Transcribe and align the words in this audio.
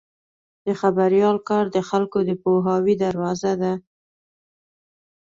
د 0.65 0.67
خبریال 0.81 1.37
کار 1.49 1.65
د 1.75 1.77
خلکو 1.89 2.19
د 2.29 2.31
پوهاوي 2.43 2.95
دروازه 3.03 3.53
ده. 3.61 3.73